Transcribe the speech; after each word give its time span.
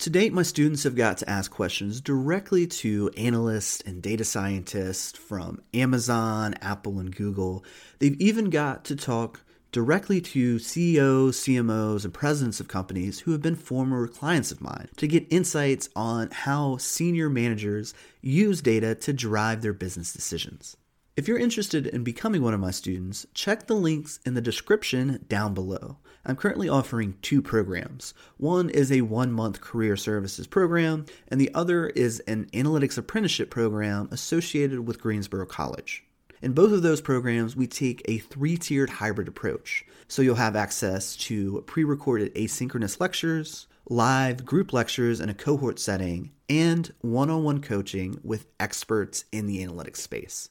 To 0.00 0.10
date, 0.10 0.32
my 0.32 0.42
students 0.42 0.82
have 0.82 0.94
got 0.94 1.16
to 1.18 1.30
ask 1.30 1.50
questions 1.50 2.02
directly 2.02 2.66
to 2.66 3.10
analysts 3.16 3.80
and 3.80 4.02
data 4.02 4.24
scientists 4.24 5.18
from 5.18 5.62
Amazon, 5.72 6.54
Apple, 6.60 6.98
and 6.98 7.14
Google. 7.16 7.64
They've 7.98 8.20
even 8.20 8.50
got 8.50 8.84
to 8.86 8.96
talk 8.96 9.40
directly 9.72 10.20
to 10.20 10.58
CEOs, 10.58 11.38
CMOs, 11.38 12.04
and 12.04 12.12
presidents 12.12 12.60
of 12.60 12.68
companies 12.68 13.20
who 13.20 13.32
have 13.32 13.40
been 13.40 13.56
former 13.56 14.06
clients 14.06 14.52
of 14.52 14.60
mine 14.60 14.88
to 14.98 15.08
get 15.08 15.26
insights 15.30 15.88
on 15.96 16.30
how 16.30 16.76
senior 16.76 17.30
managers 17.30 17.94
use 18.20 18.60
data 18.60 18.94
to 18.96 19.14
drive 19.14 19.62
their 19.62 19.72
business 19.72 20.12
decisions. 20.12 20.76
If 21.16 21.26
you're 21.26 21.38
interested 21.38 21.86
in 21.86 22.04
becoming 22.04 22.42
one 22.42 22.52
of 22.52 22.60
my 22.60 22.70
students, 22.70 23.26
check 23.32 23.66
the 23.66 23.74
links 23.74 24.20
in 24.26 24.34
the 24.34 24.42
description 24.42 25.24
down 25.28 25.54
below. 25.54 25.96
I'm 26.26 26.36
currently 26.36 26.68
offering 26.68 27.16
two 27.22 27.40
programs. 27.40 28.12
One 28.36 28.68
is 28.68 28.92
a 28.92 29.00
one 29.00 29.32
month 29.32 29.62
career 29.62 29.96
services 29.96 30.46
program, 30.46 31.06
and 31.28 31.40
the 31.40 31.54
other 31.54 31.86
is 31.86 32.20
an 32.28 32.50
analytics 32.52 32.98
apprenticeship 32.98 33.48
program 33.48 34.10
associated 34.12 34.86
with 34.86 35.00
Greensboro 35.00 35.46
College. 35.46 36.04
In 36.42 36.52
both 36.52 36.70
of 36.70 36.82
those 36.82 37.00
programs, 37.00 37.56
we 37.56 37.66
take 37.66 38.02
a 38.04 38.18
three 38.18 38.58
tiered 38.58 38.90
hybrid 38.90 39.26
approach. 39.26 39.86
So 40.08 40.20
you'll 40.20 40.34
have 40.34 40.54
access 40.54 41.16
to 41.16 41.64
pre 41.66 41.82
recorded 41.84 42.34
asynchronous 42.34 43.00
lectures, 43.00 43.68
live 43.88 44.44
group 44.44 44.74
lectures 44.74 45.20
in 45.20 45.30
a 45.30 45.34
cohort 45.34 45.78
setting, 45.78 46.32
and 46.50 46.92
one 47.00 47.30
on 47.30 47.42
one 47.42 47.62
coaching 47.62 48.20
with 48.22 48.48
experts 48.60 49.24
in 49.32 49.46
the 49.46 49.64
analytics 49.64 49.96
space. 49.96 50.50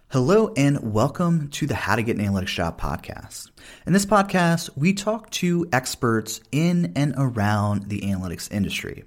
Hello 0.11 0.51
and 0.57 0.91
welcome 0.91 1.47
to 1.51 1.65
the 1.65 1.73
How 1.73 1.95
to 1.95 2.03
Get 2.03 2.17
an 2.17 2.25
Analytics 2.25 2.47
Job 2.47 2.77
podcast. 2.77 3.49
In 3.87 3.93
this 3.93 4.05
podcast, 4.05 4.69
we 4.75 4.91
talk 4.91 5.29
to 5.29 5.65
experts 5.71 6.41
in 6.51 6.91
and 6.97 7.13
around 7.15 7.83
the 7.83 8.01
analytics 8.01 8.51
industry. 8.51 9.05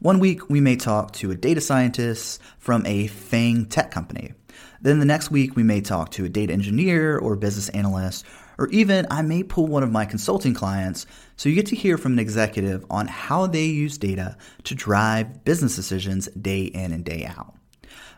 One 0.00 0.18
week, 0.18 0.50
we 0.50 0.60
may 0.60 0.74
talk 0.74 1.12
to 1.12 1.30
a 1.30 1.36
data 1.36 1.60
scientist 1.60 2.42
from 2.58 2.84
a 2.84 3.06
FANG 3.06 3.66
tech 3.66 3.92
company. 3.92 4.34
Then 4.80 4.98
the 4.98 5.04
next 5.04 5.30
week, 5.30 5.54
we 5.54 5.62
may 5.62 5.80
talk 5.80 6.10
to 6.12 6.24
a 6.24 6.28
data 6.28 6.52
engineer 6.52 7.16
or 7.16 7.36
business 7.36 7.68
analyst, 7.68 8.26
or 8.58 8.66
even 8.70 9.06
I 9.08 9.22
may 9.22 9.44
pull 9.44 9.68
one 9.68 9.84
of 9.84 9.92
my 9.92 10.04
consulting 10.04 10.54
clients 10.54 11.06
so 11.36 11.48
you 11.48 11.54
get 11.54 11.66
to 11.66 11.76
hear 11.76 11.96
from 11.96 12.14
an 12.14 12.18
executive 12.18 12.84
on 12.90 13.06
how 13.06 13.46
they 13.46 13.66
use 13.66 13.98
data 13.98 14.36
to 14.64 14.74
drive 14.74 15.44
business 15.44 15.76
decisions 15.76 16.26
day 16.30 16.64
in 16.64 16.90
and 16.90 17.04
day 17.04 17.24
out. 17.24 17.54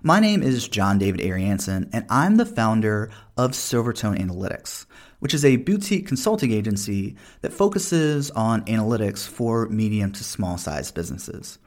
My 0.05 0.19
name 0.19 0.43
is 0.43 0.67
John 0.67 0.99
David 0.99 1.21
Ariansen, 1.21 1.89
and 1.93 2.05
I'm 2.11 2.35
the 2.35 2.45
founder 2.45 3.09
of 3.37 3.53
Silvertone 3.53 4.19
Analytics, 4.19 4.85
which 5.21 5.33
is 5.33 5.45
a 5.45 5.59
boutique 5.59 6.09
consulting 6.09 6.51
agency 6.51 7.15
that 7.43 7.53
focuses 7.53 8.29
on 8.33 8.65
analytics 8.65 9.25
for 9.29 9.69
medium 9.69 10.11
to 10.11 10.25
small 10.25 10.59
sized 10.59 10.97
businesses. 10.97 11.61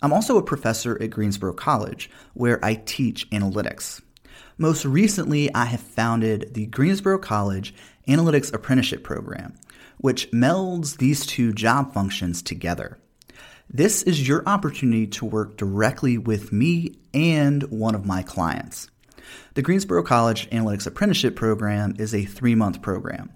I'm 0.00 0.10
also 0.10 0.38
a 0.38 0.42
professor 0.42 1.00
at 1.02 1.10
Greensboro 1.10 1.52
College, 1.52 2.08
where 2.32 2.64
I 2.64 2.76
teach 2.76 3.28
analytics. 3.28 4.00
Most 4.56 4.86
recently, 4.86 5.54
I 5.54 5.66
have 5.66 5.80
founded 5.80 6.54
the 6.54 6.64
Greensboro 6.68 7.18
College 7.18 7.74
Analytics 8.08 8.54
Apprenticeship 8.54 9.04
Program, 9.04 9.52
which 9.98 10.30
melds 10.30 10.96
these 10.96 11.26
two 11.26 11.52
job 11.52 11.92
functions 11.92 12.40
together. 12.40 13.01
This 13.74 14.02
is 14.02 14.28
your 14.28 14.42
opportunity 14.46 15.06
to 15.06 15.24
work 15.24 15.56
directly 15.56 16.18
with 16.18 16.52
me 16.52 16.98
and 17.14 17.62
one 17.70 17.94
of 17.94 18.04
my 18.04 18.22
clients. 18.22 18.90
The 19.54 19.62
Greensboro 19.62 20.02
College 20.02 20.50
Analytics 20.50 20.86
Apprenticeship 20.86 21.36
Program 21.36 21.94
is 21.98 22.14
a 22.14 22.26
three 22.26 22.54
month 22.54 22.82
program. 22.82 23.32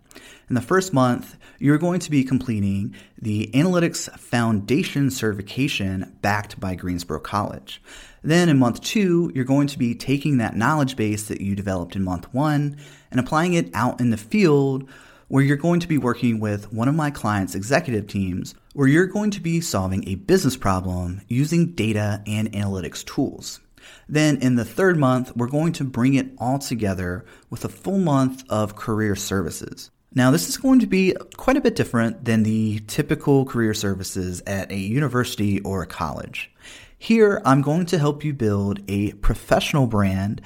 In 0.51 0.55
the 0.55 0.61
first 0.61 0.93
month, 0.93 1.39
you're 1.59 1.79
going 1.79 2.01
to 2.01 2.11
be 2.11 2.23
completing 2.23 2.95
the 3.19 3.51
Analytics 3.55 4.11
Foundation 4.19 5.11
certification 5.11 6.19
backed 6.21 6.61
by 6.61 6.75
Greensboro 6.75 7.21
College. 7.21 7.81
Then 8.23 8.51
in 8.51 8.59
month 8.59 8.83
two, 8.83 9.33
you're 9.35 9.47
going 9.47 9.69
to 9.69 9.79
be 9.79 9.95
taking 9.95 10.37
that 10.37 10.55
knowledge 10.55 10.97
base 10.97 11.29
that 11.29 11.41
you 11.41 11.57
developed 11.57 11.97
in 11.97 12.05
month 12.05 12.33
one 12.35 12.77
and 13.11 13.19
applying 13.19 13.55
it 13.55 13.71
out 13.73 14.01
in 14.01 14.11
the 14.11 14.19
field 14.19 14.87
where 15.29 15.43
you're 15.43 15.57
going 15.57 15.81
to 15.81 15.89
be 15.89 15.97
working 15.97 16.41
with 16.41 16.73
one 16.75 16.89
of 16.89 16.95
my 16.95 17.11
clients' 17.11 17.55
executive 17.55 18.07
teams, 18.07 18.55
where 18.77 18.89
you're 18.89 19.07
going 19.07 19.31
to 19.31 19.41
be 19.41 19.59
solving 19.59 20.07
a 20.07 20.17
business 20.17 20.55
problem 20.55 21.23
using 21.29 21.73
data 21.73 22.23
and 22.27 22.53
analytics 22.53 23.03
tools. 23.03 23.59
Then 24.07 24.37
in 24.43 24.57
the 24.57 24.67
third 24.67 24.99
month, 24.99 25.35
we're 25.35 25.47
going 25.47 25.73
to 25.75 25.85
bring 25.85 26.13
it 26.13 26.33
all 26.37 26.59
together 26.59 27.25
with 27.49 27.65
a 27.65 27.71
full 27.71 27.99
month 27.99 28.45
of 28.51 28.77
career 28.77 29.17
services. 29.17 29.91
Now, 30.15 30.31
this 30.31 30.51
is 30.51 30.59
going 30.59 30.81
to 30.81 30.87
be 30.87 31.15
quite 31.39 31.57
a 31.57 31.63
bit 31.63 31.75
different 31.75 32.27
than 32.27 32.43
the 32.43 32.81
typical 32.81 33.47
career 33.47 33.73
services 33.73 34.43
at 34.47 34.71
a 34.71 34.77
university 34.77 35.59
or 35.61 35.81
a 35.81 35.87
college. 35.87 36.53
Here, 36.99 37.41
I'm 37.47 37.63
going 37.63 37.87
to 37.87 37.99
help 37.99 38.25
you 38.25 38.35
build 38.35 38.81
a 38.89 39.13
professional 39.15 39.87
brand 39.87 40.43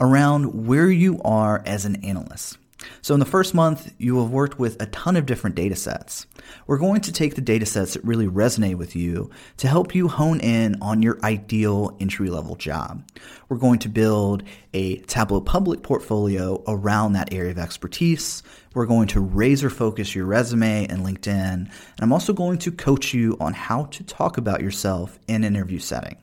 around 0.00 0.66
where 0.66 0.88
you 0.88 1.20
are 1.22 1.62
as 1.66 1.84
an 1.84 2.02
analyst. 2.02 2.56
So 3.02 3.14
in 3.14 3.20
the 3.20 3.26
first 3.26 3.54
month, 3.54 3.92
you 3.98 4.20
have 4.20 4.30
worked 4.30 4.58
with 4.58 4.80
a 4.80 4.86
ton 4.86 5.16
of 5.16 5.26
different 5.26 5.56
data 5.56 5.76
sets. 5.76 6.26
We're 6.66 6.78
going 6.78 7.00
to 7.02 7.12
take 7.12 7.34
the 7.34 7.40
data 7.40 7.66
sets 7.66 7.94
that 7.94 8.04
really 8.04 8.26
resonate 8.26 8.76
with 8.76 8.96
you 8.96 9.30
to 9.58 9.68
help 9.68 9.94
you 9.94 10.08
hone 10.08 10.40
in 10.40 10.76
on 10.82 11.02
your 11.02 11.18
ideal 11.22 11.96
entry 12.00 12.30
level 12.30 12.56
job. 12.56 13.08
We're 13.48 13.58
going 13.58 13.78
to 13.80 13.88
build 13.88 14.42
a 14.72 14.96
Tableau 14.98 15.40
Public 15.40 15.82
portfolio 15.82 16.62
around 16.66 17.12
that 17.12 17.32
area 17.32 17.52
of 17.52 17.58
expertise. 17.58 18.42
We're 18.74 18.86
going 18.86 19.08
to 19.08 19.20
razor 19.20 19.70
focus 19.70 20.14
your 20.14 20.26
resume 20.26 20.86
and 20.86 21.04
LinkedIn. 21.04 21.54
And 21.54 21.70
I'm 22.00 22.12
also 22.12 22.32
going 22.32 22.58
to 22.58 22.72
coach 22.72 23.14
you 23.14 23.36
on 23.40 23.54
how 23.54 23.84
to 23.84 24.02
talk 24.04 24.36
about 24.36 24.60
yourself 24.60 25.18
in 25.28 25.44
an 25.44 25.54
interview 25.54 25.78
setting. 25.78 26.16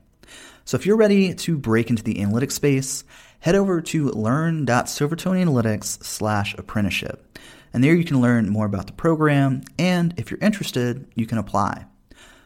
So 0.66 0.78
if 0.78 0.86
you're 0.86 0.98
ready 0.98 1.34
to 1.34 1.58
break 1.58 1.90
into 1.90 2.04
the 2.04 2.16
analytics 2.16 2.54
space, 2.54 3.04
head 3.42 3.56
over 3.56 3.82
to 3.82 4.10
learn.silvertoneanalytics 4.10 6.04
slash 6.04 6.54
apprenticeship. 6.58 7.40
And 7.74 7.84
there 7.84 7.96
you 7.96 8.06
can 8.06 8.22
learn 8.22 8.50
more 8.50 8.68
about 8.68 8.86
the 8.86 8.94
program, 8.94 9.64
and 9.80 10.14
if 10.18 10.30
you're 10.30 10.40
interested, 10.42 11.08
you 11.16 11.26
can 11.26 11.40
apply. 11.40 11.86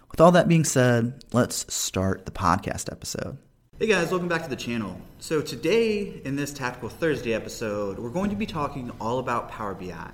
With 0.09 0.22
all 0.22 0.31
that 0.31 0.47
being 0.47 0.63
said, 0.63 1.22
let's 1.33 1.72
start 1.73 2.25
the 2.25 2.31
podcast 2.31 2.89
episode. 2.89 3.38
Hey 3.78 3.88
guys, 3.88 4.09
welcome 4.09 4.29
back 4.29 4.44
to 4.44 4.50
the 4.50 4.56
channel. 4.56 5.01
So 5.19 5.41
today, 5.41 6.22
in 6.23 6.38
this 6.38 6.53
Tactical 6.53 6.88
Thursday 6.88 7.33
episode, 7.33 8.00
we're 8.00 8.09
going 8.09 8.29
to 8.29 8.38
be 8.38 8.45
talking 8.45 8.89
all 9.01 9.19
about 9.19 9.51
Power 9.51 9.73
BI 9.73 10.12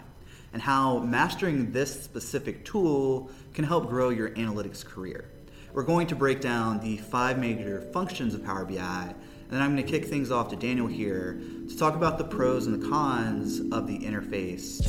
and 0.51 0.61
how 0.63 0.97
mastering 0.97 1.71
this 1.71 2.03
specific 2.03 2.65
tool 2.65 3.29
can 3.53 3.65
help 3.65 3.87
grow 3.87 4.09
your 4.09 4.31
analytics 4.31 4.83
career. 4.83 5.29
We're 5.73 5.83
going 5.83 6.07
to 6.07 6.15
break 6.15 6.41
down 6.41 6.79
the 6.79 6.97
five 6.97 7.37
major 7.37 7.81
functions 7.93 8.33
of 8.33 8.43
Power 8.43 8.65
BI 8.65 9.13
and 9.51 9.59
then 9.59 9.65
I'm 9.65 9.75
going 9.75 9.85
to 9.85 9.91
kick 9.91 10.05
things 10.05 10.31
off 10.31 10.47
to 10.51 10.55
Daniel 10.55 10.87
here 10.87 11.41
to 11.67 11.77
talk 11.77 11.95
about 11.95 12.17
the 12.17 12.23
pros 12.23 12.67
and 12.67 12.81
the 12.81 12.87
cons 12.87 13.59
of 13.73 13.85
the 13.85 13.99
interface. 13.99 14.81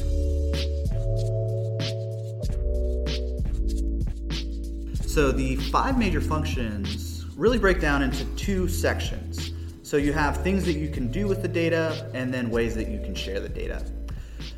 So 5.05 5.33
the 5.33 5.57
five 5.57 5.99
major 5.99 6.21
functions 6.21 7.27
really 7.37 7.59
break 7.59 7.81
down 7.81 8.03
into 8.03 8.25
two 8.37 8.69
sections. 8.69 9.51
So 9.83 9.97
you 9.97 10.13
have 10.13 10.45
things 10.45 10.65
that 10.67 10.75
you 10.75 10.89
can 10.91 11.11
do 11.11 11.27
with 11.27 11.43
the 11.43 11.49
data 11.49 12.09
and 12.15 12.33
then 12.33 12.49
ways 12.49 12.77
that 12.77 12.87
you 12.87 13.01
can 13.01 13.17
share 13.17 13.41
the 13.41 13.49
data. 13.49 13.85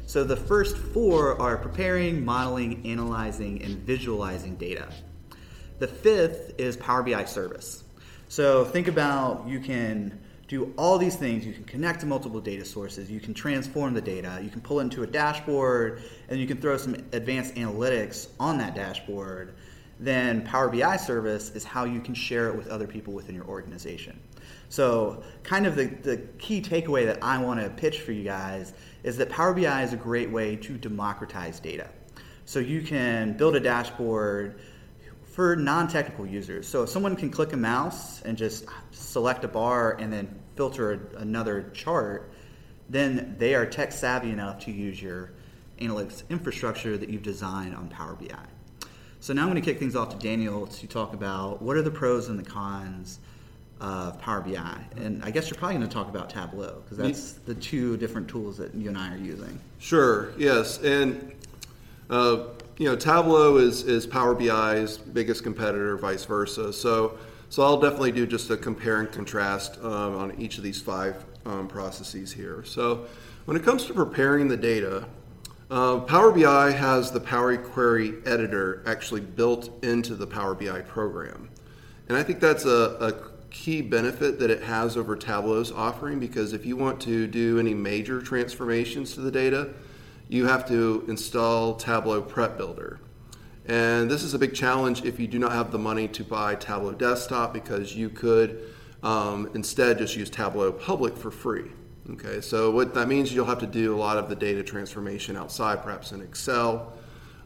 So 0.05 0.23
the 0.23 0.37
first 0.37 0.77
four 0.77 1.41
are 1.41 1.57
preparing, 1.57 2.23
modeling, 2.23 2.87
analyzing, 2.87 3.63
and 3.63 3.79
visualizing 3.79 4.57
data. 4.57 4.87
The 5.79 5.89
fifth 5.89 6.53
is 6.59 6.77
Power 6.77 7.03
BI 7.03 7.25
service. 7.25 7.85
So 8.29 8.65
think 8.65 8.89
about 8.89 9.47
you 9.47 9.61
can 9.61 10.19
do 10.49 10.73
all 10.77 10.99
these 10.99 11.17
things. 11.17 11.47
You 11.47 11.53
can 11.53 11.65
connect 11.65 12.01
to 12.01 12.07
multiple 12.07 12.41
data 12.41 12.65
sources. 12.65 13.11
You 13.11 13.21
can 13.21 13.35
transform 13.35 13.95
the 13.95 14.01
data. 14.01 14.41
You 14.43 14.51
can 14.51 14.61
pull 14.61 14.81
it 14.81 14.85
into 14.85 15.03
a 15.03 15.07
dashboard, 15.07 16.03
and 16.29 16.39
you 16.39 16.47
can 16.47 16.61
throw 16.61 16.77
some 16.77 16.95
advanced 17.13 17.55
analytics 17.55 18.29
on 18.39 18.59
that 18.59 18.75
dashboard. 18.75 19.55
Then 20.01 20.43
Power 20.43 20.69
BI 20.69 20.97
service 20.97 21.51
is 21.51 21.65
how 21.65 21.85
you 21.85 22.01
can 22.01 22.15
share 22.15 22.49
it 22.49 22.57
with 22.57 22.69
other 22.69 22.87
people 22.87 23.15
within 23.15 23.35
your 23.35 23.47
organization. 23.47 24.19
So, 24.69 25.23
kind 25.45 25.67
of 25.67 25.77
the, 25.77 25.87
the 25.87 26.17
key 26.39 26.61
takeaway 26.61 27.07
that 27.07 27.23
I 27.23 27.39
want 27.39 27.61
to 27.61 27.71
pitch 27.71 28.01
for 28.01 28.13
you 28.13 28.25
guys 28.25 28.73
is 29.05 29.17
that 29.19 29.31
Power 29.31 29.55
BI 29.55 29.83
is 29.83 29.93
a 29.93 29.97
great 29.97 30.31
way 30.31 30.57
to 30.57 30.77
democratize 30.77 31.61
data. 31.61 31.89
So, 32.45 32.59
you 32.59 32.83
can 32.83 33.37
build 33.37 33.55
a 33.55 33.61
dashboard 33.61 34.59
for 35.35 35.57
non 35.57 35.89
technical 35.89 36.25
users. 36.25 36.69
So, 36.69 36.85
if 36.85 36.91
someone 36.91 37.17
can 37.17 37.29
click 37.29 37.53
a 37.53 37.57
mouse 37.57 38.23
and 38.23 38.39
just 38.39 38.67
select 38.93 39.43
a 39.43 39.49
bar 39.49 39.97
and 39.99 40.13
then 40.13 40.33
filter 40.55 41.09
another 41.17 41.71
chart, 41.75 42.33
then 42.89 43.35
they 43.37 43.57
are 43.57 43.67
tech 43.67 43.91
savvy 43.91 44.31
enough 44.31 44.61
to 44.67 44.71
use 44.71 45.03
your 45.03 45.33
analytics 45.81 46.23
infrastructure 46.31 46.97
that 46.97 47.09
you've 47.09 47.25
designed 47.25 47.75
on 47.75 47.89
Power 47.89 48.15
BI. 48.15 48.29
So 49.19 49.33
now 49.33 49.43
I'm 49.43 49.51
going 49.51 49.61
to 49.61 49.69
kick 49.69 49.81
things 49.81 49.97
off 49.97 50.11
to 50.11 50.17
Daniel 50.25 50.69
to 50.69 50.87
talk 50.87 51.15
about 51.15 51.61
what 51.61 51.77
are 51.77 51.83
the 51.83 51.91
pros 51.91 52.29
and 52.29 52.39
the 52.39 52.49
cons 52.49 53.19
of 53.81 54.21
Power 54.21 54.41
BI. 54.41 54.85
And 54.97 55.25
I 55.25 55.33
guess 55.33 55.51
you're 55.51 55.59
probably 55.59 55.79
going 55.79 55.89
to 55.89 55.93
talk 55.93 56.09
about 56.09 56.31
Tableau 56.31 56.81
because 56.85 56.99
that's 56.99 57.33
the 57.33 57.57
two 57.57 57.97
different 57.97 58.29
tools 58.29 58.57
that 58.59 58.73
you 58.73 58.89
and 58.89 58.97
I 58.97 59.13
are 59.13 59.19
using. 59.19 59.59
Sure, 59.81 60.33
yes. 60.39 60.79
And, 60.79 61.35
uh, 62.09 62.45
you 62.79 62.87
know, 62.87 62.97
Tableau 62.97 63.57
is, 63.57 63.85
is 63.85 64.07
Power 64.07 64.35
BI's 64.35 64.99
biggest 64.99 65.43
competitor, 65.43 65.97
vice 65.97 66.25
versa. 66.25 66.73
So, 66.73 67.19
so 67.49 67.63
I'll 67.63 67.81
definitely 67.81 68.13
do 68.13 68.27
just 68.27 68.51
a 68.51 68.57
compare 68.57 69.01
and 69.01 69.11
contrast 69.11 69.79
um, 69.83 70.17
on 70.17 70.41
each 70.41 70.59
of 70.59 70.65
these 70.65 70.81
five 70.81 71.25
um, 71.47 71.69
processes 71.69 72.33
here. 72.33 72.65
So 72.65 73.07
when 73.45 73.57
it 73.57 73.63
comes 73.63 73.85
to 73.87 73.95
preparing 73.95 74.49
the 74.49 74.57
data, 74.57 75.07
uh, 75.71 76.01
Power 76.01 76.33
BI 76.33 76.73
has 76.73 77.13
the 77.13 77.21
Power 77.21 77.57
Query 77.57 78.15
Editor 78.27 78.83
actually 78.87 79.21
built 79.21 79.71
into 79.85 80.15
the 80.15 80.27
Power 80.27 80.55
BI 80.55 80.81
program. 80.83 81.49
And 82.09 82.19
I 82.19 82.23
think 82.23 82.41
that's 82.41 82.65
a, 82.65 82.97
a 83.01 83.13
key 83.51 83.83
benefit 83.83 84.41
that 84.41 84.51
it 84.51 84.63
has 84.63 84.97
over 84.97 85.15
Tableau's 85.15 85.71
offering 85.71 86.19
because 86.19 86.53
if 86.53 86.67
you 86.67 86.77
want 86.77 87.01
to 87.03 87.27
do 87.29 87.61
any 87.61 87.73
major 87.73 88.21
transformations 88.21 89.15
to 89.15 89.21
the 89.21 89.31
data, 89.31 89.71
you 90.29 90.47
have 90.47 90.67
to 90.69 91.05
install 91.09 91.75
Tableau 91.75 92.23
Prep 92.23 92.57
Builder. 92.57 93.01
And 93.67 94.11
this 94.11 94.23
is 94.23 94.35
a 94.35 94.39
big 94.39 94.55
challenge 94.55 95.05
if 95.05 95.19
you 95.19 95.27
do 95.27 95.39
not 95.39 95.53
have 95.53 95.71
the 95.71 95.79
money 95.79 96.07
to 96.09 96.25
buy 96.25 96.55
Tableau 96.55 96.93
Desktop 96.93 97.55
because 97.55 97.95
you 97.95 98.11
could 98.11 98.61
um, 99.03 99.51
instead 99.55 99.99
just 99.99 100.17
use 100.17 100.29
Tableau 100.29 100.73
Public 100.73 101.17
for 101.17 101.31
free. 101.31 101.71
Okay, 102.11 102.43
so 102.43 102.71
what 102.71 102.93
that 102.95 103.09
means 103.09 103.31
is 103.31 103.35
you'll 103.35 103.47
have 103.47 103.61
to 103.61 103.67
do 103.67 103.95
a 103.95 103.97
lot 103.97 104.19
of 104.19 104.29
the 104.29 104.37
data 104.37 104.63
transformation 104.63 105.37
outside, 105.37 105.83
perhaps 105.83 106.13
in 106.13 106.21
Excel, 106.21 106.93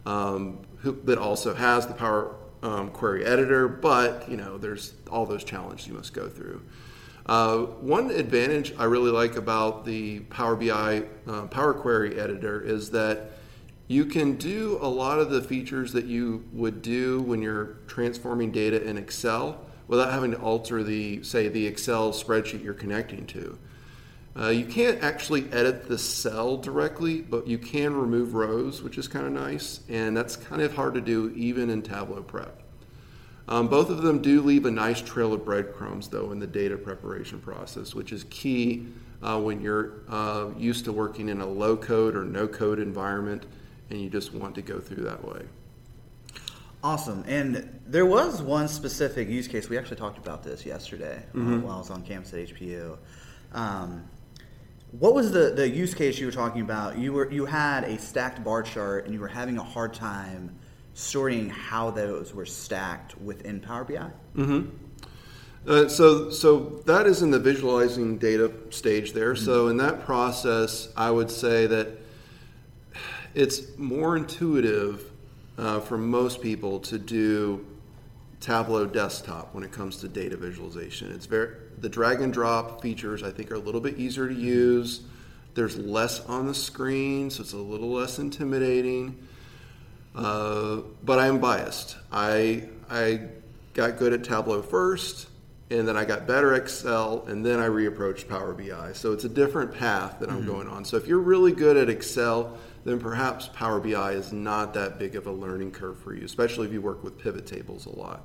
um, 0.05 0.59
that 1.05 1.19
also 1.19 1.55
has 1.55 1.87
the 1.87 1.95
Power 1.95 2.35
um, 2.65 2.91
Query 2.91 3.25
Editor, 3.25 3.69
but 3.69 4.29
you 4.29 4.37
know 4.37 4.59
there's 4.59 4.95
all 5.11 5.27
those 5.27 5.45
challenges 5.45 5.87
you 5.87 5.95
must 5.95 6.13
go 6.13 6.29
through. 6.29 6.61
Uh, 7.29 7.59
one 7.81 8.11
advantage 8.11 8.75
I 8.79 8.85
really 8.85 9.11
like 9.11 9.37
about 9.37 9.85
the 9.85 10.21
Power 10.21 10.57
BI 10.57 11.03
uh, 11.27 11.43
Power 11.49 11.75
Query 11.75 12.19
Editor 12.19 12.63
is 12.63 12.91
that 12.93 13.33
you 13.87 14.07
can 14.07 14.37
do 14.37 14.79
a 14.81 14.89
lot 14.89 15.19
of 15.19 15.31
the 15.31 15.43
features 15.43 15.93
that 15.93 16.07
you 16.07 16.45
would 16.53 16.81
do 16.81 17.21
when 17.21 17.43
you're 17.43 17.77
transforming 17.87 18.51
data 18.51 18.83
in 18.83 18.97
Excel 18.97 19.61
without 19.89 20.11
having 20.11 20.31
to 20.31 20.39
alter 20.39 20.83
the 20.83 21.23
say 21.23 21.49
the 21.49 21.67
Excel 21.67 22.13
spreadsheet 22.13 22.65
you're 22.65 22.73
connecting 22.73 23.27
to. 23.27 23.59
Uh, 24.39 24.49
you 24.49 24.65
can't 24.65 25.03
actually 25.03 25.53
edit 25.53 25.87
the 25.87 25.99
cell 25.99 26.57
directly, 26.57 27.21
but 27.21 27.47
you 27.47 27.59
can 27.59 27.95
remove 27.95 28.35
rows, 28.35 28.83
which 28.83 28.97
is 28.97 29.09
kind 29.09 29.27
of 29.27 29.33
nice, 29.33 29.81
and 29.89 30.17
that's 30.17 30.37
kind 30.37 30.63
of 30.63 30.75
hard 30.75 30.95
to 30.95 31.01
do 31.01 31.31
even 31.35 31.69
in 31.69 31.83
Tableau 31.83 32.23
Prep. 32.23 32.63
Um, 33.49 33.67
both 33.67 33.89
of 33.89 34.03
them 34.03 34.21
do 34.21 34.43
leave 34.43 34.67
a 34.67 34.71
nice 34.71 35.01
trail 35.01 35.33
of 35.33 35.45
breadcrumbs, 35.45 36.09
though, 36.09 36.33
in 36.33 36.39
the 36.39 36.47
data 36.47 36.77
preparation 36.77 37.41
process, 37.41 37.95
which 37.95 38.13
is 38.13 38.25
key 38.25 38.87
uh, 39.23 39.41
when 39.41 39.61
you're 39.61 40.03
uh, 40.09 40.49
used 40.57 40.85
to 40.85 40.93
working 40.93 41.29
in 41.29 41.41
a 41.41 41.47
low 41.47 41.77
code 41.77 42.15
or 42.15 42.25
no 42.25 42.47
code 42.47 42.79
environment 42.79 43.47
and 43.91 44.01
you 44.01 44.11
just 44.11 44.35
want 44.35 44.55
to 44.55 44.63
go 44.63 44.79
through 44.79 45.05
that 45.05 45.25
way. 45.25 45.43
Awesome. 46.83 47.25
And 47.27 47.81
there 47.87 48.07
was 48.07 48.41
one 48.41 48.69
specific 48.69 49.29
use 49.29 49.49
case. 49.49 49.69
We 49.69 49.77
actually 49.77 49.97
talked 49.97 50.19
about 50.19 50.45
this 50.45 50.65
yesterday 50.65 51.25
uh, 51.35 51.39
mm-hmm. 51.39 51.63
while 51.63 51.77
I 51.77 51.79
was 51.79 51.91
on 51.91 52.03
campus 52.03 52.33
at 52.35 52.41
HPU. 52.41 52.99
Um, 53.53 54.09
what 54.93 55.15
was 55.15 55.33
the, 55.33 55.51
the 55.51 55.69
use 55.69 55.93
case 55.93 56.19
you 56.19 56.27
were 56.27 56.33
talking 56.33 56.61
about? 56.61 56.97
You 56.97 57.13
were 57.13 57.31
you 57.31 57.45
had 57.45 57.85
a 57.85 57.99
stacked 57.99 58.43
bar 58.45 58.63
chart 58.63 59.05
and 59.05 59.13
you 59.13 59.21
were 59.21 59.29
having 59.29 59.59
a 59.59 59.63
hard 59.63 59.93
time 59.93 60.57
sorting 60.99 61.49
how 61.49 61.91
those 61.93 62.35
were 62.35 62.45
stacked 62.45 63.17
within 63.21 63.61
Power 63.61 63.85
BI. 63.85 64.11
Mm-hmm. 64.37 64.69
Uh, 65.67 65.89
so 65.89 66.29
so 66.31 66.83
that 66.87 67.07
is 67.07 67.23
in 67.23 67.31
the 67.31 67.39
visualizing 67.39 68.19
data 68.19 68.51
stage 68.71 69.13
there. 69.13 69.35
Mm-hmm. 69.35 69.45
So 69.45 69.69
in 69.69 69.77
that 69.77 70.05
process, 70.05 70.89
I 70.97 71.13
would 71.13 71.31
say 71.31 71.69
that 71.69 71.89
it's 73.35 73.79
more 73.79 74.17
intuitive 74.17 75.13
uh, 75.57 75.81
for 75.81 75.97
most 75.97 76.43
people 76.43 76.81
to 76.81 76.99
do 76.99 77.65
Tableau 78.41 78.85
desktop 78.85 79.55
when 79.55 79.63
it 79.63 79.71
comes 79.71 79.99
to 79.99 80.09
data 80.09 80.37
visualization. 80.37 81.13
It's 81.13 81.27
very 81.27 81.55
the 81.79 81.89
drag 81.89 82.23
and 82.23 82.33
drop 82.33 82.83
features 82.83 83.23
I 83.23 83.31
think 83.31 83.53
are 83.53 83.57
a 83.57 83.61
little 83.61 83.81
bit 83.81 83.99
easier 83.99 84.27
to 84.27 84.35
use. 84.35 85.03
There's 85.55 85.79
less 85.79 86.25
on 86.27 86.49
the 86.49 86.55
screen, 86.55 87.31
so 87.31 87.43
it's 87.43 87.53
a 87.53 87.57
little 87.57 87.91
less 87.91 88.19
intimidating. 88.19 89.29
Uh, 90.19 90.83
but 91.05 91.19
I'm 91.19 91.39
biased. 91.39 91.97
I 92.11 92.69
I 92.91 93.21
got 93.75 93.99
good 93.99 94.13
at 94.13 94.25
Tableau 94.25 94.63
first, 94.63 95.29
and 95.71 95.87
then 95.87 95.97
I 95.97 96.05
got 96.05 96.27
better 96.27 96.55
Excel, 96.55 97.25
and 97.29 97.45
then 97.47 97.61
I 97.61 97.67
reapproached 97.67 98.29
Power 98.29 98.53
BI. 98.53 98.93
So 98.95 99.13
it's 99.13 99.25
a 99.25 99.29
different 99.29 99.73
path 99.73 100.19
that 100.21 100.29
I'm 100.29 100.39
mm-hmm. 100.39 100.47
going 100.47 100.69
on. 100.69 100.85
So 100.85 100.97
if 100.97 101.07
you're 101.07 101.21
really 101.21 101.53
good 101.53 101.77
at 101.77 101.89
Excel, 101.89 102.59
then 102.85 102.99
perhaps 102.99 103.49
Power 103.49 103.79
BI 103.79 104.13
is 104.13 104.33
not 104.33 104.75
that 104.75 104.99
big 104.99 105.15
of 105.15 105.27
a 105.27 105.33
learning 105.33 105.71
curve 105.71 105.99
for 105.99 106.15
you, 106.15 106.25
especially 106.25 106.67
if 106.67 106.73
you 106.73 106.81
work 106.81 107.05
with 107.05 107.19
pivot 107.19 107.47
tables 107.47 107.87
a 107.87 107.95
lot. 107.97 108.23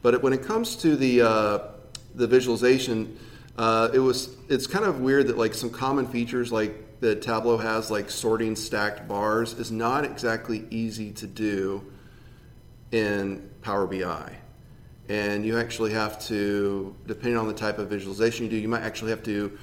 But 0.00 0.22
when 0.22 0.32
it 0.32 0.42
comes 0.42 0.76
to 0.76 0.96
the 0.96 1.22
uh, 1.22 1.58
the 2.14 2.26
visualization, 2.26 3.18
uh, 3.58 3.90
it 3.92 3.98
was 3.98 4.36
it's 4.48 4.66
kind 4.66 4.84
of 4.84 5.00
weird 5.00 5.26
that 5.26 5.36
like 5.36 5.52
some 5.52 5.70
common 5.70 6.06
features 6.06 6.52
like 6.52 6.85
that 7.00 7.22
Tableau 7.22 7.56
has, 7.58 7.90
like 7.90 8.10
sorting 8.10 8.56
stacked 8.56 9.06
bars, 9.06 9.52
is 9.54 9.70
not 9.70 10.04
exactly 10.04 10.66
easy 10.70 11.12
to 11.12 11.26
do 11.26 11.84
in 12.92 13.48
Power 13.62 13.86
BI. 13.86 14.32
And 15.08 15.44
you 15.44 15.58
actually 15.58 15.92
have 15.92 16.18
to, 16.26 16.94
depending 17.06 17.36
on 17.36 17.46
the 17.46 17.54
type 17.54 17.78
of 17.78 17.88
visualization 17.88 18.44
you 18.44 18.50
do, 18.50 18.56
you 18.56 18.68
might 18.68 18.82
actually 18.82 19.10
have 19.10 19.22
to 19.24 19.56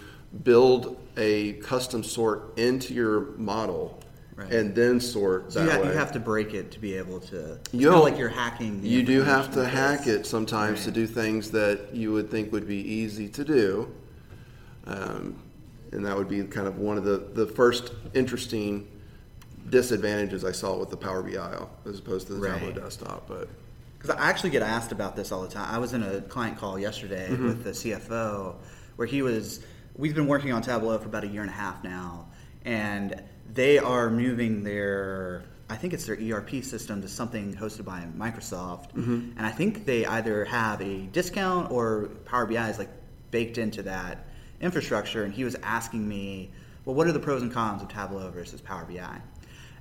build 0.44 0.98
a 1.18 1.54
custom 1.54 2.04
sort 2.04 2.58
into 2.58 2.94
your 2.94 3.22
model 3.38 4.00
Right. 4.36 4.52
and 4.52 4.74
then 4.74 5.00
sort 5.00 5.54
so 5.54 5.60
that 5.60 5.66
you, 5.66 5.72
ha- 5.72 5.82
way. 5.82 5.88
you 5.90 5.94
have 5.94 6.12
to 6.14 6.20
break 6.20 6.56
it 6.56 6.72
to 6.72 6.80
be 6.80 6.96
able 6.96 7.20
to. 7.20 7.60
You 7.72 7.92
know, 7.92 8.02
like 8.02 8.18
you're 8.18 8.30
hacking. 8.30 8.84
you 8.84 9.04
do 9.04 9.22
have 9.22 9.54
to 9.54 9.64
hack 9.64 10.08
it 10.08 10.26
sometimes 10.26 10.80
right. 10.80 10.86
to 10.86 10.92
do 10.92 11.06
things 11.06 11.52
that 11.52 11.94
you 11.94 12.12
would 12.14 12.32
think 12.32 12.52
would 12.52 12.68
be 12.68 12.78
easy 12.78 13.30
to 13.30 13.44
do, 13.44 13.94
um, 14.88 15.36
and 15.94 16.06
that 16.06 16.18
would 16.18 16.28
be 16.28 16.44
kind 16.44 16.68
of 16.68 16.78
one 16.78 16.98
of 16.98 17.04
the 17.04 17.18
the 17.34 17.46
first 17.46 17.92
interesting 18.14 18.88
disadvantages 19.70 20.44
I 20.44 20.52
saw 20.52 20.78
with 20.78 20.90
the 20.90 20.98
Power 20.98 21.24
BI 21.24 21.66
as 21.90 22.00
opposed 22.00 22.28
to 22.28 22.34
the 22.34 22.40
right. 22.42 22.60
Tableau 22.60 22.84
desktop. 22.84 23.28
But 23.28 23.48
because 23.98 24.10
I 24.18 24.30
actually 24.30 24.50
get 24.50 24.62
asked 24.62 24.92
about 24.92 25.16
this 25.16 25.32
all 25.32 25.42
the 25.42 25.48
time. 25.48 25.74
I 25.74 25.78
was 25.78 25.94
in 25.94 26.04
a 26.04 26.22
client 26.22 26.58
call 26.58 26.78
yesterday 26.78 27.30
mm-hmm. 27.30 27.48
with 27.48 27.64
the 27.64 27.72
CFO 27.72 28.56
where 28.96 29.08
he 29.08 29.22
was. 29.22 29.62
We've 29.96 30.16
been 30.16 30.28
working 30.28 30.52
on 30.52 30.64
Tableau 30.64 30.98
for 30.98 31.06
about 31.06 31.24
a 31.24 31.28
year 31.28 31.42
and 31.42 31.52
a 31.52 31.54
half 31.54 31.84
now, 31.84 32.26
and 32.66 33.22
they 33.54 33.78
are 33.78 34.10
moving 34.10 34.64
their 34.64 35.44
I 35.70 35.76
think 35.76 35.94
it's 35.94 36.06
their 36.06 36.18
ERP 36.18 36.64
system 36.64 37.02
to 37.02 37.08
something 37.08 37.54
hosted 37.56 37.86
by 37.86 38.06
Microsoft, 38.18 38.94
mm-hmm. 38.94 39.32
and 39.38 39.46
I 39.46 39.52
think 39.52 39.86
they 39.86 40.06
either 40.06 40.46
have 40.46 40.82
a 40.82 41.02
discount 41.12 41.72
or 41.72 42.10
Power 42.26 42.46
BI 42.46 42.70
is 42.70 42.80
like 42.80 42.90
baked 43.32 43.58
into 43.58 43.84
that 43.84 44.26
infrastructure. 44.64 45.24
And 45.24 45.34
he 45.34 45.44
was 45.44 45.56
asking 45.62 46.08
me, 46.08 46.52
well, 46.86 46.96
what 46.96 47.08
are 47.08 47.12
the 47.12 47.20
pros 47.20 47.42
and 47.42 47.52
cons 47.52 47.82
of 47.82 47.90
Tableau 47.90 48.30
versus 48.32 48.62
Power 48.62 48.86
BI? 48.86 49.22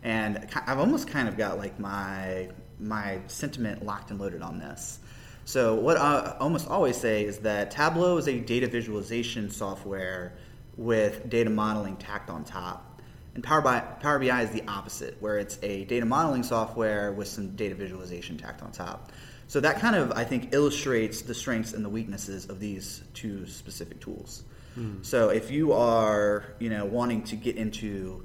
And 0.03 0.49
I've 0.67 0.79
almost 0.79 1.09
kind 1.09 1.29
of 1.29 1.37
got 1.37 1.59
like 1.59 1.79
my 1.79 2.49
my 2.79 3.21
sentiment 3.29 3.85
locked 3.85 4.11
and 4.11 4.21
loaded 4.21 4.43
on 4.43 4.59
this. 4.59 4.99
So 5.45 5.75
what 5.75 5.97
I 5.97 6.37
almost 6.41 6.69
always 6.69 6.97
say 6.97 7.25
is 7.25 7.39
that 7.39 7.71
Tableau 7.71 8.17
is 8.17 8.29
a 8.29 8.39
data 8.39 8.67
visualization 8.67 9.51
software 9.51 10.35
with 10.77 11.29
data 11.29 11.51
modeling 11.51 11.97
tacked 11.97 12.31
on 12.31 12.45
top. 12.45 13.01
And 13.35 13.43
Power 13.43 13.61
BI, 13.61 13.81
Power 14.01 14.19
BI 14.19 14.43
is 14.43 14.51
the 14.51 14.63
opposite, 14.69 15.17
where 15.21 15.39
it's 15.39 15.59
a 15.63 15.85
data 15.85 16.05
modeling 16.05 16.43
software 16.43 17.13
with 17.13 17.29
some 17.29 17.57
data 17.57 17.75
visualization 17.75 18.37
tacked 18.37 18.63
on 18.63 18.73
top. 18.73 19.11
So 19.49 19.61
that 19.61 19.81
kind 19.81 19.97
of, 19.97 20.13
I 20.13 20.25
think, 20.25 20.55
illustrates 20.55 21.23
the 21.23 21.35
strengths 21.35 21.73
and 21.73 21.85
the 21.85 21.89
weaknesses 21.89 22.47
of 22.49 22.61
these 22.61 23.03
two 23.15 23.47
specific 23.47 24.01
tools. 24.01 24.45
Mm. 24.79 25.05
So 25.05 25.29
if 25.29 25.51
you 25.51 25.73
are, 25.73 26.55
you 26.59 26.71
know, 26.71 26.85
wanting 26.85 27.23
to 27.25 27.37
get 27.37 27.57
into 27.57 28.25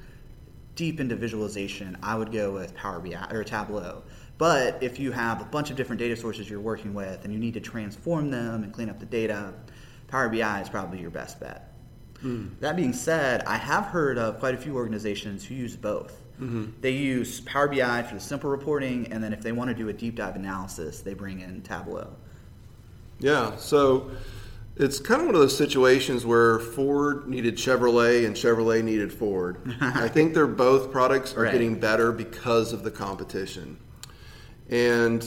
deep 0.75 0.99
into 0.99 1.15
visualization, 1.15 1.97
I 2.01 2.15
would 2.15 2.31
go 2.31 2.51
with 2.51 2.75
Power 2.75 2.99
BI 2.99 3.27
or 3.31 3.43
Tableau. 3.43 4.03
But 4.37 4.83
if 4.83 4.99
you 4.99 5.11
have 5.11 5.41
a 5.41 5.45
bunch 5.45 5.71
of 5.71 5.75
different 5.75 5.99
data 5.99 6.15
sources 6.15 6.49
you're 6.49 6.59
working 6.59 6.93
with 6.93 7.23
and 7.23 7.33
you 7.33 7.39
need 7.39 7.55
to 7.55 7.59
transform 7.59 8.29
them 8.29 8.63
and 8.63 8.71
clean 8.71 8.89
up 8.89 8.99
the 8.99 9.05
data, 9.05 9.53
Power 10.07 10.29
BI 10.29 10.61
is 10.61 10.69
probably 10.69 11.01
your 11.01 11.09
best 11.09 11.39
bet. 11.39 11.73
Mm. 12.23 12.59
That 12.59 12.75
being 12.75 12.93
said, 12.93 13.43
I 13.43 13.57
have 13.57 13.85
heard 13.85 14.17
of 14.17 14.39
quite 14.39 14.53
a 14.53 14.57
few 14.57 14.75
organizations 14.75 15.43
who 15.43 15.55
use 15.55 15.75
both. 15.75 16.21
Mm-hmm. 16.39 16.65
They 16.81 16.91
use 16.91 17.41
Power 17.41 17.67
BI 17.67 18.03
for 18.03 18.13
the 18.13 18.21
simple 18.21 18.49
reporting, 18.49 19.11
and 19.11 19.23
then 19.23 19.33
if 19.33 19.41
they 19.41 19.51
want 19.51 19.69
to 19.69 19.73
do 19.73 19.89
a 19.89 19.93
deep 19.93 20.15
dive 20.15 20.35
analysis, 20.35 21.01
they 21.01 21.15
bring 21.15 21.41
in 21.41 21.61
Tableau. 21.61 22.09
Yeah, 23.19 23.55
so 23.55 24.11
it's 24.79 24.99
kind 24.99 25.21
of 25.21 25.27
one 25.27 25.35
of 25.35 25.41
those 25.41 25.57
situations 25.57 26.25
where 26.25 26.59
Ford 26.59 27.27
needed 27.27 27.55
Chevrolet 27.55 28.25
and 28.25 28.35
Chevrolet 28.35 28.83
needed 28.83 29.11
Ford. 29.11 29.57
I 29.81 30.07
think 30.07 30.33
they're 30.33 30.47
both 30.47 30.91
products 30.91 31.35
are 31.35 31.43
Right. 31.43 31.51
getting 31.51 31.79
better 31.79 32.11
because 32.11 32.73
of 32.73 32.83
the 32.83 32.91
competition. 32.91 33.77
And 34.69 35.25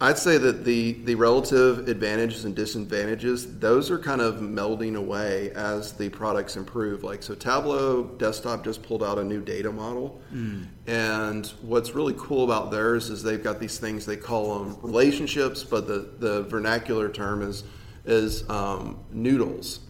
I'd 0.00 0.18
say 0.18 0.38
that 0.38 0.64
the, 0.64 0.92
the 1.04 1.14
relative 1.14 1.88
advantages 1.88 2.44
and 2.44 2.54
disadvantages, 2.54 3.58
those 3.58 3.90
are 3.90 3.98
kind 3.98 4.20
of 4.20 4.36
melding 4.36 4.96
away 4.96 5.50
as 5.52 5.92
the 5.92 6.08
products 6.08 6.56
improve. 6.56 7.04
Like, 7.04 7.22
so 7.22 7.34
Tableau 7.34 8.04
Desktop 8.18 8.64
just 8.64 8.82
pulled 8.82 9.02
out 9.04 9.18
a 9.18 9.24
new 9.24 9.40
data 9.40 9.70
model. 9.70 10.20
Hmm. 10.30 10.64
And 10.86 11.46
what's 11.62 11.94
really 11.94 12.14
cool 12.18 12.44
about 12.44 12.70
theirs 12.70 13.08
is 13.08 13.22
they've 13.22 13.42
got 13.42 13.60
these 13.60 13.78
things, 13.78 14.04
they 14.04 14.16
call 14.16 14.58
them 14.58 14.76
relationships, 14.82 15.62
but 15.62 15.86
the, 15.86 16.10
the 16.18 16.42
vernacular 16.44 17.08
term 17.08 17.40
is, 17.42 17.62
is 18.04 18.48
um, 18.50 18.98
noodles. 19.10 19.80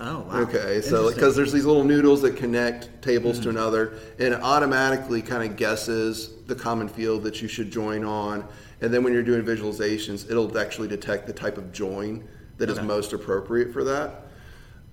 Oh, 0.00 0.20
wow. 0.20 0.42
Okay, 0.42 0.80
so 0.80 1.12
because 1.12 1.34
there's 1.34 1.52
these 1.52 1.64
little 1.64 1.82
noodles 1.82 2.22
that 2.22 2.36
connect 2.36 3.02
tables 3.02 3.40
to 3.40 3.48
another, 3.48 3.94
and 4.20 4.32
it 4.32 4.40
automatically 4.40 5.20
kind 5.22 5.50
of 5.50 5.56
guesses 5.56 6.30
the 6.46 6.54
common 6.54 6.88
field 6.88 7.24
that 7.24 7.42
you 7.42 7.48
should 7.48 7.72
join 7.72 8.04
on, 8.04 8.46
and 8.80 8.94
then 8.94 9.02
when 9.02 9.12
you're 9.12 9.24
doing 9.24 9.42
visualizations, 9.42 10.30
it'll 10.30 10.56
actually 10.56 10.86
detect 10.86 11.26
the 11.26 11.32
type 11.32 11.58
of 11.58 11.72
join 11.72 12.22
that 12.58 12.70
is 12.70 12.78
Okay. 12.78 12.86
most 12.86 13.12
appropriate 13.12 13.72
for 13.72 13.82
that. 13.84 14.26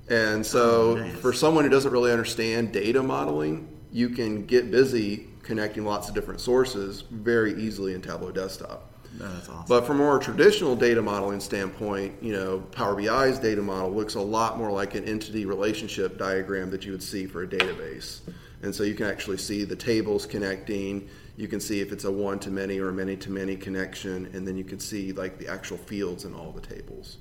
And 0.09 0.43
so, 0.43 0.91
Oh, 0.91 0.95
nice. 0.95 1.15
for 1.17 1.33
someone 1.33 1.63
who 1.65 1.69
doesn't 1.69 1.91
really 1.91 2.11
understand 2.11 2.71
data 2.71 3.01
modeling, 3.03 3.67
you 3.91 4.09
can 4.09 4.45
get 4.45 4.71
busy 4.71 5.27
connecting 5.43 5.85
lots 5.85 6.09
of 6.09 6.15
different 6.15 6.41
sources 6.41 7.03
very 7.11 7.53
easily 7.61 7.93
in 7.93 8.01
Tableau 8.01 8.31
Desktop. 8.31 8.91
That's 9.17 9.49
awesome. 9.49 9.65
But 9.67 9.85
from 9.85 9.97
a 9.97 10.03
more 10.03 10.19
traditional 10.19 10.75
data 10.75 11.01
modeling 11.01 11.39
standpoint, 11.39 12.21
you 12.21 12.33
know, 12.33 12.59
Power 12.71 12.95
BI's 12.95 13.39
data 13.39 13.61
model 13.61 13.91
looks 13.91 14.15
a 14.15 14.21
lot 14.21 14.57
more 14.57 14.71
like 14.71 14.95
an 14.95 15.05
entity 15.05 15.45
relationship 15.45 16.17
diagram 16.17 16.69
that 16.71 16.85
you 16.85 16.91
would 16.91 17.03
see 17.03 17.25
for 17.25 17.43
a 17.43 17.47
database. 17.47 18.19
And 18.61 18.73
so 18.73 18.83
you 18.83 18.95
can 18.95 19.05
actually 19.05 19.37
see 19.37 19.63
the 19.63 19.75
tables 19.75 20.25
connecting. 20.25 21.07
You 21.37 21.47
can 21.47 21.59
see 21.59 21.81
if 21.81 21.91
it's 21.91 22.05
a 22.05 22.11
one 22.11 22.39
to 22.39 22.49
many 22.49 22.79
or 22.79 22.89
a 22.89 22.93
many 22.93 23.15
to 23.17 23.31
many 23.31 23.55
connection, 23.55 24.29
and 24.33 24.47
then 24.47 24.57
you 24.57 24.63
can 24.63 24.79
see 24.79 25.11
like 25.11 25.37
the 25.37 25.47
actual 25.47 25.77
fields 25.77 26.25
in 26.25 26.33
all 26.33 26.51
the 26.51 26.61
tables. 26.61 27.17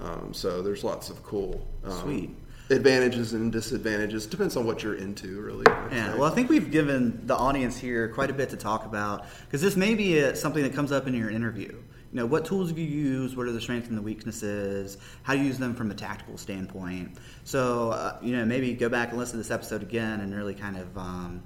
Um, 0.00 0.34
so 0.34 0.62
there's 0.62 0.82
lots 0.82 1.10
of 1.10 1.22
cool 1.22 1.66
um, 1.84 2.00
Sweet. 2.00 2.30
Advantages 2.72 3.32
and 3.32 3.52
disadvantages. 3.52 4.26
Depends 4.26 4.56
on 4.56 4.66
what 4.66 4.82
you're 4.82 4.94
into, 4.94 5.40
really. 5.40 5.64
Yeah, 5.90 6.12
say. 6.12 6.18
well, 6.18 6.30
I 6.30 6.34
think 6.34 6.48
we've 6.48 6.70
given 6.70 7.26
the 7.26 7.36
audience 7.36 7.78
here 7.78 8.08
quite 8.08 8.30
a 8.30 8.32
bit 8.32 8.50
to 8.50 8.56
talk 8.56 8.84
about 8.84 9.26
because 9.44 9.60
this 9.60 9.76
may 9.76 9.94
be 9.94 10.18
a, 10.18 10.34
something 10.34 10.62
that 10.62 10.74
comes 10.74 10.92
up 10.92 11.06
in 11.06 11.14
your 11.14 11.30
interview. 11.30 11.68
You 12.12 12.18
know, 12.18 12.26
what 12.26 12.44
tools 12.44 12.68
have 12.68 12.78
you 12.78 12.86
used? 12.86 13.36
What 13.36 13.46
are 13.46 13.52
the 13.52 13.60
strengths 13.60 13.88
and 13.88 13.96
the 13.96 14.02
weaknesses? 14.02 14.98
How 15.22 15.32
do 15.32 15.40
you 15.40 15.46
use 15.46 15.58
them 15.58 15.74
from 15.74 15.90
a 15.90 15.94
tactical 15.94 16.36
standpoint? 16.36 17.16
So, 17.44 17.92
uh, 17.92 18.18
you 18.20 18.36
know, 18.36 18.44
maybe 18.44 18.74
go 18.74 18.90
back 18.90 19.10
and 19.10 19.18
listen 19.18 19.32
to 19.32 19.38
this 19.38 19.50
episode 19.50 19.82
again 19.82 20.20
and 20.20 20.34
really 20.34 20.54
kind 20.54 20.76
of 20.76 20.98
um, 20.98 21.42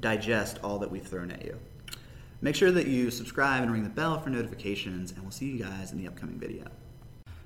digest 0.00 0.58
all 0.64 0.78
that 0.80 0.90
we've 0.90 1.06
thrown 1.06 1.30
at 1.30 1.44
you. 1.44 1.56
Make 2.40 2.56
sure 2.56 2.72
that 2.72 2.88
you 2.88 3.12
subscribe 3.12 3.62
and 3.62 3.72
ring 3.72 3.84
the 3.84 3.90
bell 3.90 4.18
for 4.18 4.28
notifications, 4.28 5.12
and 5.12 5.22
we'll 5.22 5.30
see 5.30 5.52
you 5.52 5.62
guys 5.62 5.92
in 5.92 5.98
the 5.98 6.08
upcoming 6.08 6.40
video. 6.40 6.64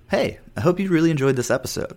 Hey, 0.09 0.39
I 0.57 0.63
hope 0.63 0.81
you 0.81 0.89
really 0.89 1.11
enjoyed 1.11 1.37
this 1.37 1.51
episode. 1.51 1.97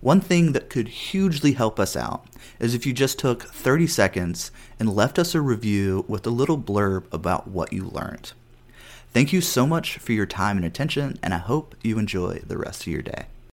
One 0.00 0.22
thing 0.22 0.52
that 0.52 0.70
could 0.70 0.88
hugely 0.88 1.52
help 1.52 1.78
us 1.78 1.94
out 1.94 2.24
is 2.58 2.74
if 2.74 2.86
you 2.86 2.92
just 2.94 3.18
took 3.18 3.42
30 3.42 3.86
seconds 3.86 4.50
and 4.78 4.94
left 4.94 5.18
us 5.18 5.34
a 5.34 5.42
review 5.42 6.06
with 6.08 6.26
a 6.26 6.30
little 6.30 6.56
blurb 6.56 7.04
about 7.12 7.48
what 7.48 7.72
you 7.72 7.84
learned. 7.84 8.32
Thank 9.12 9.32
you 9.32 9.42
so 9.42 9.66
much 9.66 9.98
for 9.98 10.12
your 10.12 10.26
time 10.26 10.56
and 10.56 10.64
attention, 10.64 11.18
and 11.22 11.34
I 11.34 11.38
hope 11.38 11.74
you 11.82 11.98
enjoy 11.98 12.38
the 12.46 12.56
rest 12.56 12.82
of 12.82 12.86
your 12.86 13.02
day. 13.02 13.26